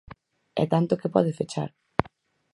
[0.61, 1.69] E tanto que pode fechar.